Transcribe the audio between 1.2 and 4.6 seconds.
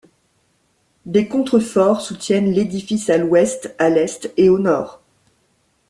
contreforts soutiennent l'édifice à l'ouest, à l'est et au